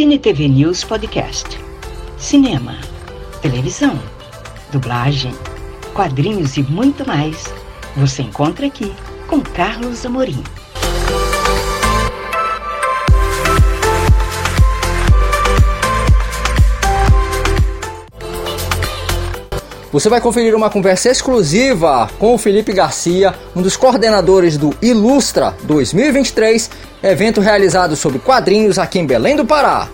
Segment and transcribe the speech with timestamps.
[0.00, 1.46] Cine TV News Podcast.
[2.16, 2.78] Cinema,
[3.42, 4.00] televisão,
[4.72, 5.34] dublagem,
[5.92, 7.52] quadrinhos e muito mais.
[7.98, 8.90] Você encontra aqui
[9.28, 10.42] com Carlos Amorim.
[19.92, 25.54] Você vai conferir uma conversa exclusiva com o Felipe Garcia, um dos coordenadores do Ilustra
[25.64, 26.70] 2023,
[27.02, 29.88] evento realizado sobre quadrinhos aqui em Belém do Pará.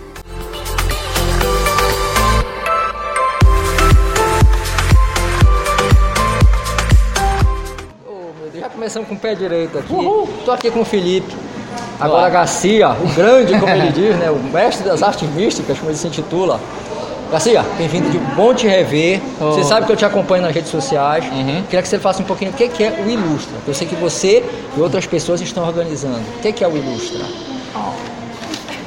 [8.05, 9.93] Oh, já começamos com o pé direito aqui.
[9.93, 10.27] Uhul.
[10.43, 11.33] Tô aqui com o Felipe.
[11.99, 12.29] Agora Olá.
[12.29, 14.29] Garcia, o grande, como ele diz, né?
[14.29, 16.59] O mestre das artes místicas, como ele se intitula.
[17.29, 19.19] Garcia, bem-vindo de bom te rever.
[19.39, 19.51] Oh.
[19.51, 21.25] Você sabe que eu te acompanho nas redes sociais.
[21.25, 21.61] Uhum.
[21.63, 23.57] Queria que você faça um pouquinho o que é o Ilustra.
[23.67, 24.43] Eu sei que você
[24.77, 26.21] e outras pessoas estão organizando.
[26.37, 27.25] O que é o Ilustra?
[27.75, 28.17] Oh.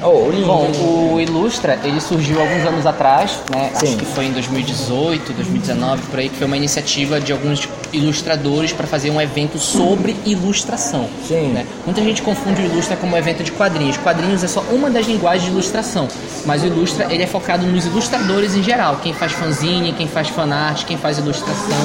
[0.02, 0.70] Oh, Bom,
[1.12, 3.70] o Ilustra, ele surgiu alguns anos atrás, né?
[3.74, 3.88] Sim.
[3.88, 8.72] Acho que foi em 2018, 2019, por aí, que foi uma iniciativa de alguns ilustradores
[8.72, 11.08] para fazer um evento sobre ilustração.
[11.26, 11.48] Sim.
[11.48, 11.66] Né?
[11.84, 13.96] Muita gente confunde o Ilustra como um evento de quadrinhos.
[13.96, 16.08] Quadrinhos é só uma das linguagens de ilustração,
[16.44, 18.96] mas o Ilustra, ele é focado nos ilustradores em geral.
[19.02, 21.78] Quem faz fanzine, quem faz fanart, quem faz ilustração,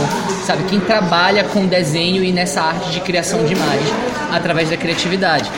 [0.45, 0.63] sabe?
[0.65, 3.89] Quem trabalha com desenho e nessa arte de criação de imagens
[4.31, 5.49] através da criatividade.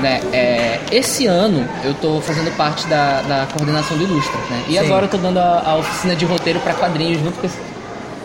[0.00, 0.20] Né?
[0.32, 4.64] É, esse ano eu estou fazendo parte da, da coordenação do Ilustra, né?
[4.68, 4.78] E Sim.
[4.78, 7.58] agora eu estou dando a, a, oficina de roteiro para quadrinhos junto com, esse,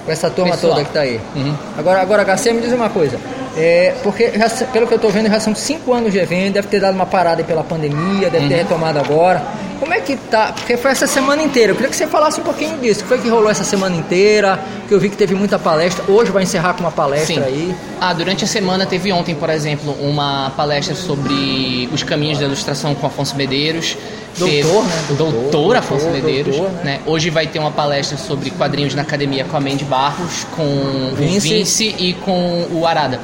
[0.06, 0.74] com essa turma pessoal.
[0.74, 1.20] toda que está aí.
[1.36, 1.56] Uhum.
[1.78, 3.18] Agora, agora, Garcia, me diz uma coisa.
[3.56, 6.68] É, porque, já, pelo que eu estou vendo, já são cinco anos de evento, deve
[6.68, 8.50] ter dado uma parada pela pandemia, deve uhum.
[8.50, 9.42] ter retomado agora.
[9.84, 10.54] Como é que tá?
[10.54, 11.74] Porque foi essa semana inteira.
[11.74, 13.02] Eu queria que você falasse um pouquinho disso.
[13.02, 14.58] O que foi que rolou essa semana inteira?
[14.88, 16.10] Que eu vi que teve muita palestra.
[16.10, 17.44] Hoje vai encerrar com uma palestra Sim.
[17.44, 17.76] aí.
[18.00, 22.96] Ah, durante a semana teve ontem, por exemplo, uma palestra sobre os caminhos da ilustração
[22.96, 23.98] com Afonso Medeiros.
[24.38, 25.04] Doutor, né?
[25.10, 26.56] Doutor, doutor Afonso doutor, Medeiros.
[26.56, 26.84] Doutor, né?
[26.84, 27.00] né?
[27.06, 31.38] Hoje vai ter uma palestra sobre quadrinhos na academia com a Mandy Barros, com Vince.
[31.38, 33.20] o Vince e com o Arada.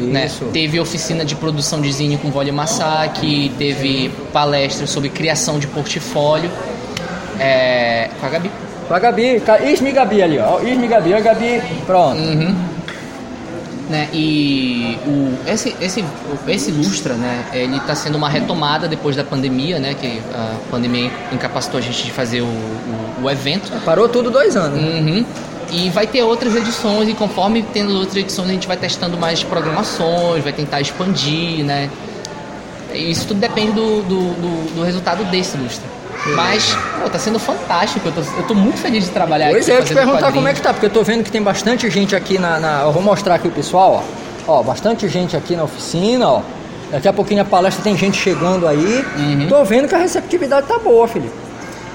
[0.00, 0.30] Né?
[0.52, 6.50] Teve oficina de produção de zine com Vólio Massaki, teve palestra sobre criação de portfólio
[7.38, 8.50] é, com a Gabi.
[8.86, 10.60] Com a Gabi, Ismi Gabi ali, ó.
[10.60, 12.18] Ismi Gabi, a Gabi, pronto.
[12.18, 12.70] Uhum.
[13.88, 16.04] Né, e o, esse, esse,
[16.46, 21.10] esse Lustra, né, ele está sendo uma retomada depois da pandemia, né, que a pandemia
[21.32, 23.72] incapacitou a gente de fazer o, o, o evento.
[23.84, 24.78] Parou tudo dois anos.
[24.78, 25.24] Uhum.
[25.70, 29.42] E vai ter outras edições, e conforme tendo outras edições, a gente vai testando mais
[29.42, 31.88] programações, vai tentar expandir, né?
[32.92, 35.84] Isso tudo depende do, do, do, do resultado desse lustre.
[36.34, 38.06] Mas, pô, tá sendo fantástico.
[38.08, 39.76] Eu tô, eu tô muito feliz de trabalhar pois aqui.
[39.76, 40.34] Pois é, eu te perguntar quadrinho.
[40.34, 42.82] como é que tá, porque eu tô vendo que tem bastante gente aqui na, na.
[42.82, 44.04] Eu vou mostrar aqui o pessoal,
[44.46, 44.58] ó.
[44.58, 46.42] Ó, bastante gente aqui na oficina, ó.
[46.90, 49.04] Daqui a pouquinho a palestra tem gente chegando aí.
[49.16, 49.46] Uhum.
[49.48, 51.32] Tô vendo que a receptividade tá boa, Felipe.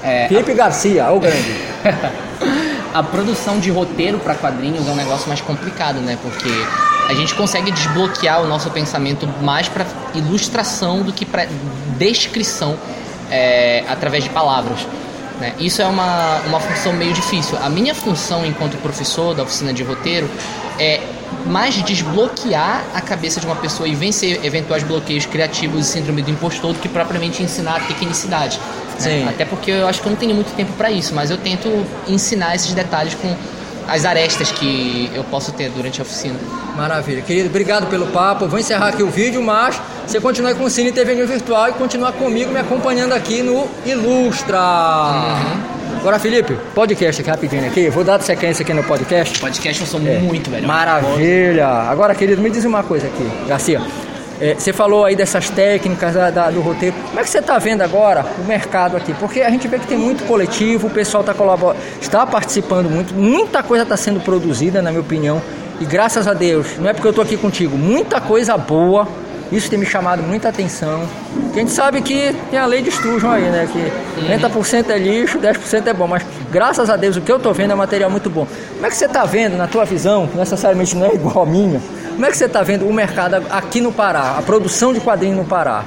[0.02, 0.54] É, Felipe a...
[0.54, 1.54] Garcia, o grande.
[2.96, 6.16] a produção de roteiro para quadrinhos é um negócio mais complicado, né?
[6.22, 6.48] Porque
[7.06, 9.84] a gente consegue desbloquear o nosso pensamento mais para
[10.14, 11.46] ilustração do que para
[11.98, 12.74] descrição
[13.30, 14.86] é, através de palavras.
[15.38, 15.52] Né?
[15.58, 17.58] Isso é uma, uma função meio difícil.
[17.62, 20.30] A minha função enquanto professor da oficina de roteiro
[20.78, 21.02] é
[21.44, 26.30] mais desbloquear a cabeça de uma pessoa e vencer eventuais bloqueios criativos e síndrome do
[26.30, 28.58] impostor do que propriamente ensinar a tecnicidade.
[29.04, 29.26] Né?
[29.28, 31.68] Até porque eu acho que eu não tenho muito tempo para isso, mas eu tento
[32.08, 33.34] ensinar esses detalhes com
[33.88, 36.34] as arestas que eu posso ter durante a oficina.
[36.76, 37.22] Maravilha.
[37.22, 38.46] Querido, obrigado pelo papo.
[38.48, 41.72] vou encerrar aqui o vídeo, mas você continua com o Cine TV New Virtual e
[41.72, 44.58] continuar comigo me acompanhando aqui no Ilustra.
[44.58, 45.76] Uhum.
[46.00, 47.88] Agora, Felipe, podcast aqui rapidinho aqui.
[47.88, 49.38] Vou dar sequência aqui no podcast.
[49.38, 50.18] Podcast eu sou é.
[50.18, 50.66] muito melhor.
[50.66, 51.66] Maravilha.
[51.66, 53.80] Agora, querido, me diz uma coisa aqui, Garcia.
[54.40, 56.94] É, você falou aí dessas técnicas da, da, do roteiro.
[57.08, 59.14] Como é que você está vendo agora o mercado aqui?
[59.14, 63.14] Porque a gente vê que tem muito coletivo, o pessoal está colaborando, está participando muito,
[63.14, 65.40] muita coisa está sendo produzida, na minha opinião.
[65.80, 69.08] E graças a Deus, não é porque eu estou aqui contigo, muita coisa boa.
[69.52, 71.08] Isso tem me chamado muita atenção.
[71.52, 73.68] a gente sabe que tem a lei de Sturgeon aí, né?
[73.72, 76.08] Que 90% é lixo, 10% é bom.
[76.08, 78.46] Mas graças a Deus o que eu estou vendo é material muito bom.
[78.74, 81.46] Como é que você está vendo, na tua visão, que necessariamente não é igual a
[81.46, 81.80] minha,
[82.12, 85.36] como é que você está vendo o mercado aqui no Pará, a produção de quadrinhos
[85.36, 85.84] no Pará?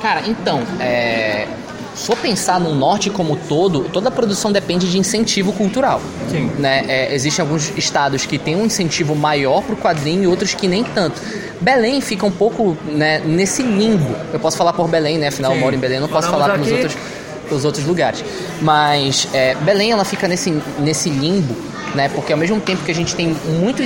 [0.00, 1.46] Cara, então, é...
[1.96, 6.00] se for pensar no norte como todo, toda a produção depende de incentivo cultural.
[6.30, 6.50] Sim.
[6.58, 6.84] Né?
[6.86, 10.68] É, Existem alguns estados que têm um incentivo maior para o quadrinho e outros que
[10.68, 11.20] nem tanto.
[11.58, 14.14] Belém fica um pouco né, nesse limbo.
[14.30, 15.28] Eu posso falar por Belém, né?
[15.28, 15.56] Afinal, Sim.
[15.56, 16.96] eu moro em Belém, não posso falar pelos outros,
[17.48, 18.22] pelos outros lugares.
[18.60, 21.56] Mas é, Belém ela fica nesse, nesse limbo
[21.94, 22.08] né?
[22.08, 23.82] Porque ao mesmo tempo que a gente tem muito,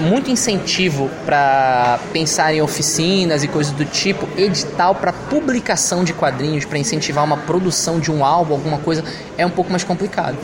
[0.00, 6.64] muito incentivo para pensar em oficinas e coisas do tipo, edital para publicação de quadrinhos,
[6.64, 9.04] para incentivar uma produção de um álbum, alguma coisa,
[9.36, 10.36] é um pouco mais complicado,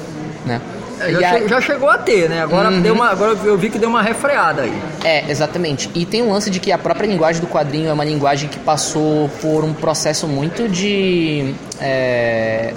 [0.44, 0.60] né?
[0.98, 2.42] É, já, che já, chegou a ter, né?
[2.42, 2.80] Agora, uhum.
[2.80, 4.82] deu uma, agora eu vi que deu uma refreada aí.
[5.04, 5.90] É, exatamente.
[5.94, 8.58] E tem um lance de que a própria linguagem do quadrinho é uma linguagem que
[8.58, 11.54] passou por um processo muito de.
[11.80, 12.72] É,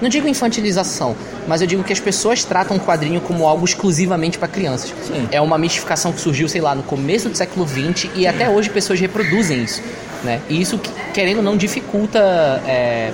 [0.00, 1.16] não digo infantilização,
[1.46, 4.92] mas eu digo que as pessoas tratam o quadrinho como algo exclusivamente para crianças.
[5.06, 5.28] Sim.
[5.30, 8.70] É uma mistificação que surgiu, sei lá, no começo do século XX e até hoje
[8.70, 9.82] pessoas reproduzem isso.
[10.22, 10.40] Né?
[10.48, 10.78] E isso,
[11.14, 12.18] querendo ou não, dificulta
[12.66, 13.10] é,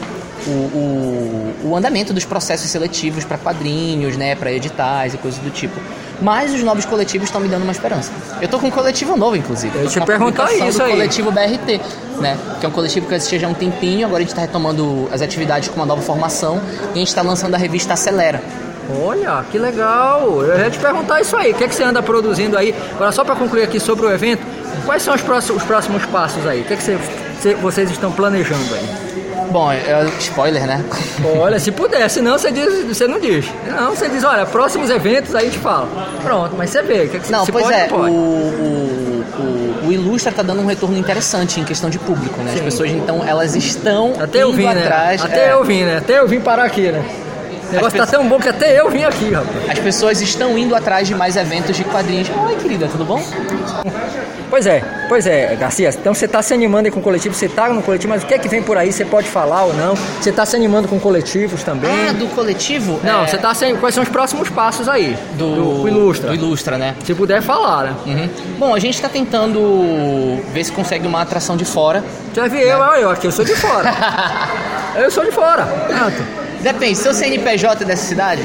[0.46, 5.50] o, o, o, andamento dos processos seletivos para quadrinhos, né, para editais e coisas do
[5.50, 5.80] tipo.
[6.20, 8.10] Mas os novos coletivos estão me dando uma esperança.
[8.40, 9.76] Eu tô com um coletivo novo, inclusive.
[9.78, 10.92] Eu te perguntar isso do aí.
[10.92, 11.80] coletivo BRT,
[12.20, 12.38] né?
[12.58, 15.08] Que é um coletivo que existia já há um tempinho, agora a gente está retomando
[15.12, 18.42] as atividades com uma nova formação e a gente está lançando a revista Acelera.
[19.02, 20.42] Olha, que legal!
[20.42, 21.52] Eu ia te perguntar isso aí.
[21.52, 22.74] O que, é que você anda produzindo aí?
[22.92, 24.42] Agora, só para concluir aqui sobre o evento,
[24.84, 26.60] quais são os próximos, os próximos passos aí?
[26.60, 29.25] O que, é que você, vocês estão planejando aí?
[29.50, 30.84] Bom, é spoiler, né?
[31.38, 33.46] Olha, se puder, senão você, diz, você não diz.
[33.66, 35.88] Não, você diz, olha, próximos eventos aí te fala.
[36.22, 37.06] Pronto, mas você vê.
[37.06, 38.10] Que, é que não, se pois pode, é, pode.
[38.10, 42.52] O, o, o, o Ilustra tá dando um retorno interessante em questão de público, né?
[42.52, 42.58] Sim.
[42.58, 44.82] As pessoas, então, elas estão Até eu vim, né?
[44.82, 45.22] atrás.
[45.22, 45.28] Né?
[45.30, 45.52] Até é...
[45.52, 45.96] eu vim, né?
[45.98, 47.04] Até eu vim parar aqui, né?
[47.68, 49.70] O negócio tá tão bom que até eu vim aqui, rapaz.
[49.70, 52.28] As pessoas estão indo atrás de mais eventos de quadrinhos.
[52.30, 53.20] Oi, querida, tudo bom?
[54.48, 55.88] Pois é, pois é, Garcia.
[55.90, 58.26] Então você está se animando aí com o coletivo, você está no coletivo, mas o
[58.26, 58.92] que é que vem por aí?
[58.92, 59.94] Você pode falar ou não?
[59.94, 61.90] Você está se animando com coletivos também?
[62.08, 63.00] Ah, do coletivo?
[63.02, 63.26] Não, é...
[63.26, 63.74] você está se...
[63.74, 65.16] Quais são os próximos passos aí?
[65.34, 66.28] Do, do Ilustra.
[66.28, 66.94] Do Ilustra, né?
[67.04, 67.96] Se puder falar, né?
[68.06, 68.28] Uhum.
[68.58, 72.04] Bom, a gente está tentando ver se consegue uma atração de fora.
[72.34, 72.72] Já vi né?
[72.72, 73.92] eu, eu aqui, eu sou de fora.
[74.96, 75.64] eu sou de fora.
[75.64, 76.46] Pronto.
[76.60, 78.42] Depende, seu CNPJ é dessa cidade?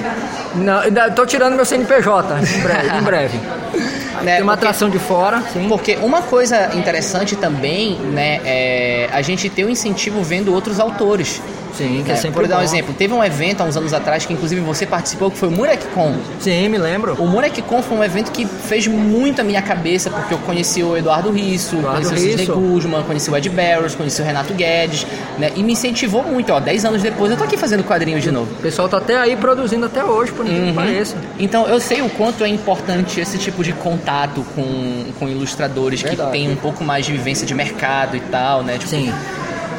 [0.55, 0.81] Não,
[1.15, 2.97] tô tirando meu CNPJ em breve.
[2.97, 3.39] Em breve.
[4.23, 5.67] Né, Tem uma porque, atração de fora, sim.
[5.67, 10.79] Porque uma coisa interessante também, né, é a gente ter o um incentivo vendo outros
[10.79, 11.41] autores.
[11.73, 13.93] Sim, que é, é sempre Por dar um exemplo, teve um evento há uns anos
[13.93, 16.15] atrás que inclusive você participou, que foi o MurekCon.
[16.39, 17.15] Sim, me lembro.
[17.21, 20.97] O MurekCon foi um evento que fez muito a minha cabeça, porque eu conheci o
[20.97, 25.05] Eduardo Risso, Eduardo conheci o Sidney Guzman, conheci o Ed Barrows, conheci o Renato Guedes,
[25.37, 25.51] né?
[25.55, 28.51] E me incentivou muito, ó, 10 anos depois eu tô aqui fazendo quadrinhos de novo.
[28.51, 30.69] O pessoal tá até aí produzindo até hoje, por incrível uhum.
[30.71, 31.15] que pareça.
[31.39, 36.31] Então eu sei o quanto é importante esse tipo de contato com, com ilustradores Verdade.
[36.31, 38.73] que têm um pouco mais de vivência de mercado e tal, né?
[38.77, 39.13] Tipo, Sim.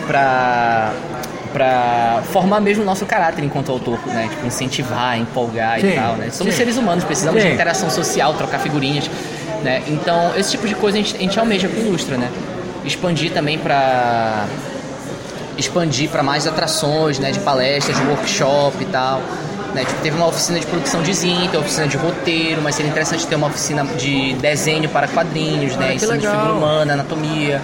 [0.07, 0.93] Pra
[1.53, 4.29] para formar mesmo o nosso caráter enquanto autor, né?
[4.31, 6.31] Tipo, incentivar, empolgar sim, e tal, né?
[6.31, 6.59] Somos sim.
[6.59, 7.49] seres humanos, precisamos sim.
[7.49, 9.11] de interação social, trocar figurinhas,
[9.63, 9.83] né?
[9.87, 12.31] Então, esse tipo de coisa a gente, a gente almeja com Ilustra, né?
[12.85, 14.47] Expandir também para
[15.57, 19.21] expandir para mais atrações, né, de palestras, de workshop e tal.
[19.75, 19.85] Né?
[19.85, 23.27] Tipo, teve uma oficina de produção de tem uma oficina de roteiro, mas seria interessante
[23.27, 25.95] ter uma oficina de desenho para quadrinhos, né?
[25.95, 27.61] Ensino de figura humana, anatomia,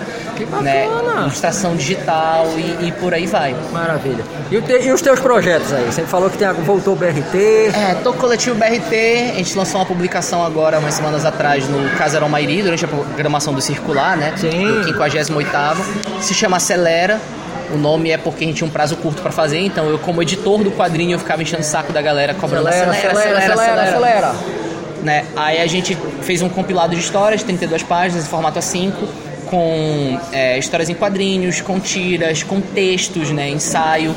[0.62, 0.87] né?
[1.22, 3.55] ilustração digital e, e, por aí vai.
[3.72, 4.25] Maravilha.
[4.50, 5.84] E, te, e, os teus projetos aí?
[5.87, 7.37] Você falou que tem, voltou o BRT.
[7.75, 11.69] É, tô com o coletivo BRT, a gente lançou uma publicação agora, umas semanas atrás,
[11.69, 14.34] no Casarão Mairi, durante a programação do Circular, né?
[14.37, 14.66] Sim.
[14.66, 17.20] Do 58 Se chama Acelera.
[17.73, 20.23] O nome é porque a gente tinha um prazo curto para fazer, então eu, como
[20.23, 23.82] editor do quadrinho, eu ficava enchendo o saco da galera cobrando acelera, acelera, acelera, acelera.
[23.82, 24.59] acelera, acelera.
[25.03, 25.25] Né?
[25.37, 28.93] Aí a gente fez um compilado de histórias, 32 páginas, em formato A5,
[29.47, 34.14] com é, histórias em quadrinhos, com tiras, com textos, né, ensaio.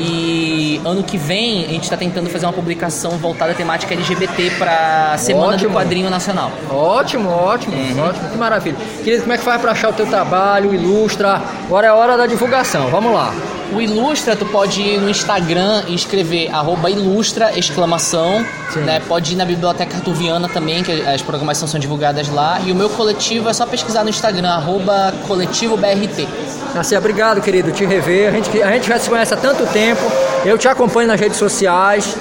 [0.00, 4.52] E ano que vem a gente está tentando fazer uma publicação voltada à temática LGBT
[4.58, 5.70] para a Semana ótimo.
[5.70, 6.50] do Quadrinho Nacional.
[6.70, 8.08] Ótimo, ótimo, uhum.
[8.08, 8.76] ótimo, que maravilha.
[9.04, 11.42] Querido, como é que faz para achar o teu trabalho, ilustra?
[11.66, 13.32] Agora é a hora da divulgação, vamos lá.
[13.72, 18.44] O Ilustra, tu pode ir no Instagram e escrever arroba ilustra, exclamação.
[18.74, 19.00] Né?
[19.06, 22.60] Pode ir na Biblioteca Artuviana também, que as programações são divulgadas lá.
[22.66, 26.26] E o meu coletivo é só pesquisar no Instagram, arroba coletivo BRT.
[26.74, 28.28] Nascer, obrigado, querido, te rever.
[28.28, 30.00] A gente, a gente já se conhece há tanto tempo.
[30.44, 32.16] Eu te acompanho nas redes sociais.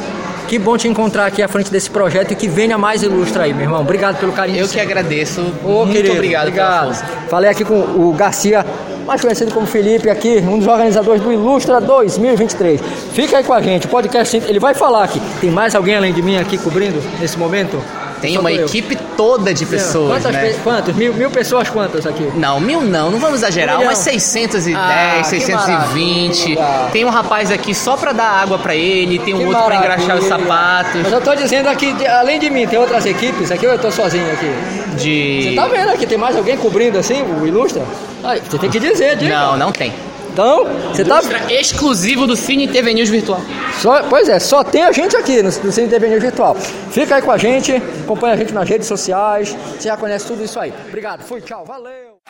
[0.48, 3.54] Que bom te encontrar aqui à frente desse projeto e que venha mais ilustra aí,
[3.54, 3.82] meu irmão.
[3.82, 4.58] Obrigado pelo carinho.
[4.58, 5.42] Eu que agradeço.
[5.64, 7.30] Ô, Muito querido, obrigado, obrigado.
[7.30, 8.66] Falei aqui com o Garcia
[9.10, 12.80] mais conhecido como Felipe aqui, um dos organizadores do Ilustra 2023.
[13.12, 15.20] Fica aí com a gente, o podcast, ele vai falar aqui.
[15.42, 17.82] Tem mais alguém além de mim aqui cobrindo nesse momento?
[18.22, 20.50] Tem uma equipe toda de pessoas, Quantas né?
[20.50, 20.96] Pe quantas?
[20.96, 22.30] Mil, mil pessoas quantas aqui?
[22.36, 26.58] Não, mil não, não vamos exagerar, umas 610, ah, 620.
[26.92, 29.82] Tem um rapaz aqui só pra dar água pra ele, tem um que outro maravilha.
[29.82, 31.02] pra engraxar os sapatos.
[31.02, 33.92] Mas eu tô dizendo aqui, além de mim, tem outras equipes aqui ou eu tô
[33.92, 34.52] sozinho aqui?
[34.98, 35.44] De...
[35.44, 37.84] Você tá vendo aqui, tem mais alguém cobrindo assim, o Ilustra?
[38.24, 39.34] Aí, você tem que dizer, diga.
[39.34, 39.94] Não, não tem.
[40.40, 41.20] Então, você tá.
[41.50, 43.42] exclusivo do Cine TV News Virtual.
[43.82, 46.56] Só, pois é, só tem a gente aqui no, no Cine TV News Virtual.
[46.56, 49.54] Fica aí com a gente, acompanha a gente nas redes sociais.
[49.78, 50.74] Você já conhece tudo isso aí.
[50.88, 52.22] Obrigado, fui, tchau, valeu!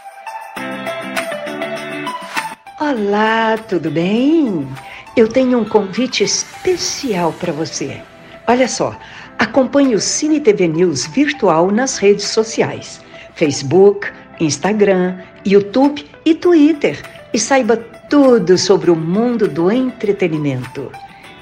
[2.81, 4.67] Olá, tudo bem?
[5.15, 8.01] Eu tenho um convite especial para você.
[8.47, 8.97] Olha só,
[9.37, 13.01] acompanhe o Cine TV News virtual nas redes sociais:
[13.35, 14.07] Facebook,
[14.39, 17.18] Instagram, YouTube e Twitter.
[17.33, 20.91] E saiba tudo sobre o mundo do entretenimento.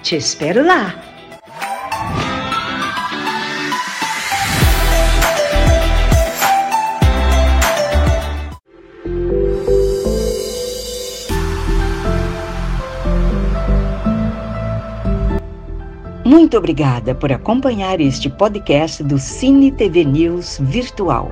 [0.03, 0.95] Te espero lá!
[16.25, 21.31] Muito obrigada por acompanhar este podcast do Cine TV News Virtual.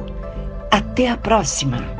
[0.71, 1.94] Até a próxima!